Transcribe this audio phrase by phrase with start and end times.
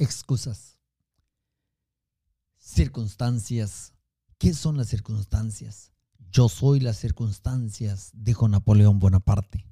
[0.00, 0.78] Excusas.
[2.60, 3.94] Circunstancias.
[4.38, 5.90] ¿Qué son las circunstancias?
[6.30, 9.66] Yo soy las circunstancias, dijo Napoleón Bonaparte.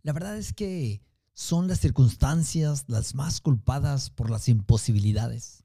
[0.00, 1.02] La verdad es que
[1.34, 5.62] son las circunstancias las más culpadas por las imposibilidades.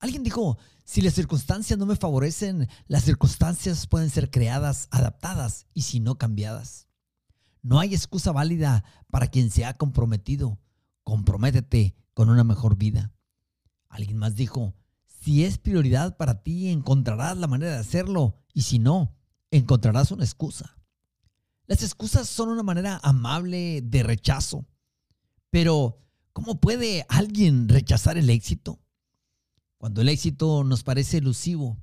[0.00, 5.82] Alguien dijo, si las circunstancias no me favorecen, las circunstancias pueden ser creadas, adaptadas y
[5.82, 6.88] si no cambiadas.
[7.62, 10.58] No hay excusa válida para quien se ha comprometido.
[11.04, 13.12] Comprométete con una mejor vida.
[13.90, 14.74] Alguien más dijo,
[15.04, 19.14] si es prioridad para ti, encontrarás la manera de hacerlo y si no,
[19.50, 20.78] encontrarás una excusa.
[21.66, 24.66] Las excusas son una manera amable de rechazo.
[25.50, 26.00] Pero,
[26.32, 28.80] ¿cómo puede alguien rechazar el éxito?
[29.76, 31.76] Cuando el éxito nos parece elusivo,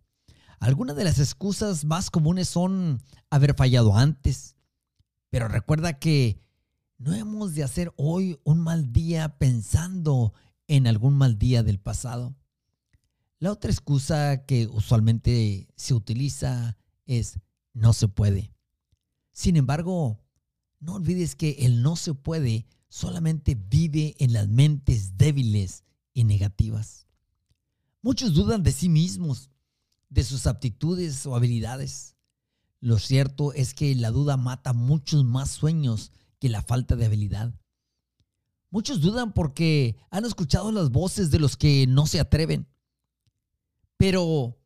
[0.59, 4.55] algunas de las excusas más comunes son haber fallado antes.
[5.29, 6.41] Pero recuerda que
[6.97, 10.33] no hemos de hacer hoy un mal día pensando
[10.67, 12.35] en algún mal día del pasado.
[13.39, 17.39] La otra excusa que usualmente se utiliza es
[17.73, 18.51] no se puede.
[19.31, 20.19] Sin embargo,
[20.79, 25.83] no olvides que el no se puede solamente vive en las mentes débiles
[26.13, 27.07] y negativas.
[28.01, 29.51] Muchos dudan de sí mismos,
[30.09, 32.15] de sus aptitudes o habilidades.
[32.79, 37.53] Lo cierto es que la duda mata muchos más sueños que la falta de habilidad.
[38.69, 42.67] Muchos dudan porque han escuchado las voces de los que no se atreven.
[43.97, 44.57] Pero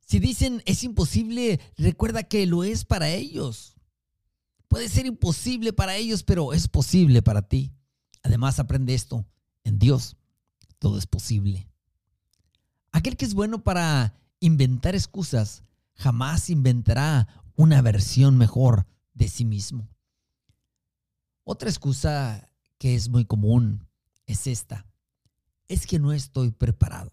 [0.00, 3.76] si dicen es imposible, recuerda que lo es para ellos.
[4.68, 7.72] Puede ser imposible para ellos, pero es posible para ti.
[8.22, 9.26] Además, aprende esto.
[9.64, 10.16] En Dios
[10.80, 11.68] todo es posible.
[12.90, 15.62] Aquel que es bueno para inventar excusas
[15.94, 19.88] jamás inventará una versión mejor de sí mismo.
[21.44, 22.49] Otra excusa
[22.80, 23.86] que es muy común
[24.26, 24.86] es esta.
[25.68, 27.10] Es que no estoy preparado.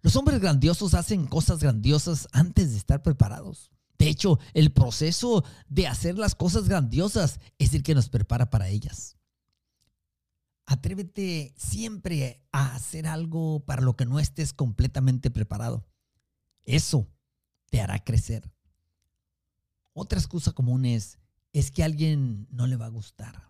[0.00, 3.72] Los hombres grandiosos hacen cosas grandiosas antes de estar preparados.
[3.98, 8.68] De hecho, el proceso de hacer las cosas grandiosas es el que nos prepara para
[8.68, 9.16] ellas.
[10.66, 15.84] Atrévete siempre a hacer algo para lo que no estés completamente preparado.
[16.62, 17.08] Eso
[17.70, 18.48] te hará crecer.
[19.94, 21.18] Otra excusa común es,
[21.52, 23.49] es que a alguien no le va a gustar.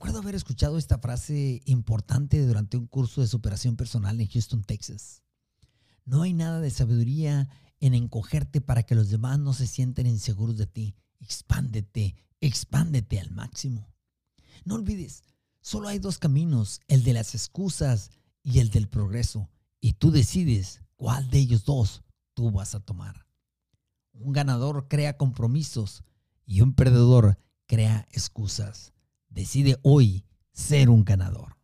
[0.00, 5.22] Recuerdo haber escuchado esta frase importante durante un curso de superación personal en Houston, Texas.
[6.06, 7.50] No hay nada de sabiduría
[7.80, 10.96] en encogerte para que los demás no se sienten inseguros de ti.
[11.18, 13.92] Expándete, expándete al máximo.
[14.64, 15.22] No olvides,
[15.60, 18.10] solo hay dos caminos, el de las excusas
[18.42, 19.50] y el del progreso.
[19.82, 23.26] Y tú decides cuál de ellos dos tú vas a tomar.
[24.14, 26.04] Un ganador crea compromisos
[26.46, 28.94] y un perdedor crea excusas.
[29.30, 31.59] Decide hoy ser un ganador.